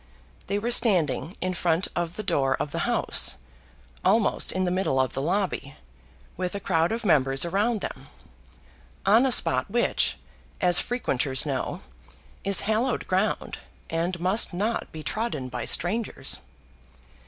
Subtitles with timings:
[0.47, 3.35] They were standing in front of the door of the House,
[4.03, 5.75] almost in the middle of the lobby,
[6.35, 8.07] with a crowd of members around them,
[9.05, 10.17] on a spot which,
[10.59, 11.81] as frequenters know,
[12.43, 13.59] is hallowed ground,
[13.91, 16.39] and must not be trodden by strangers.